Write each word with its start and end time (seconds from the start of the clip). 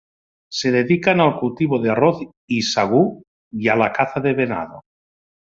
Se 0.49 0.71
dedican 0.71 1.21
al 1.21 1.37
cultivo 1.39 1.79
de 1.79 1.91
arroz 1.91 2.21
y 2.47 2.63
sagú 2.63 3.21
y 3.51 3.67
a 3.67 3.75
la 3.75 3.93
caza 3.93 4.19
del 4.19 4.33
venado. 4.33 4.81